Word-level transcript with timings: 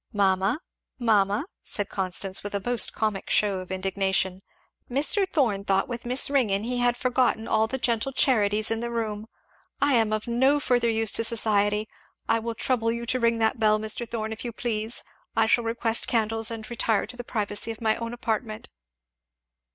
"Mamma!" 0.11 0.57
said 1.61 1.89
Constance 1.89 2.41
with 2.41 2.55
a 2.55 2.63
most 2.65 2.91
comic 2.91 3.29
shew 3.29 3.59
of 3.59 3.69
indignation, 3.69 4.41
"Mr. 4.89 5.29
Thorn 5.29 5.63
thought 5.63 5.83
that 5.83 5.87
with 5.89 6.07
Miss 6.07 6.27
Ringgan 6.27 6.63
he 6.63 6.79
had 6.79 6.97
forgotten 6.97 7.47
all 7.47 7.67
the 7.67 7.77
gentle 7.77 8.11
charities 8.11 8.71
in 8.71 8.79
the 8.79 8.89
room! 8.89 9.27
I 9.79 9.93
am 9.93 10.11
of 10.11 10.27
no 10.27 10.59
further 10.59 10.89
use 10.89 11.11
to 11.11 11.23
society! 11.23 11.87
I 12.27 12.39
will 12.39 12.55
trouble 12.55 12.91
you 12.91 13.05
to 13.05 13.19
ring 13.19 13.37
that 13.37 13.59
bell, 13.59 13.77
Mr. 13.77 14.09
Thorn, 14.09 14.33
if 14.33 14.43
you 14.43 14.51
please. 14.51 15.03
I 15.35 15.45
shall 15.45 15.65
request 15.65 16.07
candles 16.07 16.49
and 16.49 16.67
retire 16.67 17.05
to 17.05 17.15
the 17.15 17.23
privacy 17.23 17.69
of 17.69 17.79
my 17.79 17.95
own 17.97 18.11
apartment!" 18.11 18.71